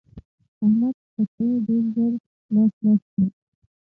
احمد 0.63 0.95
قطعې 1.13 1.49
ډېر 1.65 1.83
ژر 1.93 2.13
لاس 2.53 2.73
لاس 2.83 3.01
کړې. 3.11 3.25